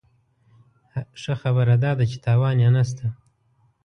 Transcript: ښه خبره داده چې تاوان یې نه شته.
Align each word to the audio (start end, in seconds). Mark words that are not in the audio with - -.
ښه 1.21 1.33
خبره 1.41 1.75
داده 1.83 2.03
چې 2.11 2.17
تاوان 2.25 2.55
یې 2.63 2.69
نه 2.75 2.83
شته. 2.89 3.05